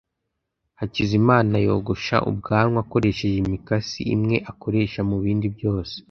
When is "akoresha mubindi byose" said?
4.51-5.97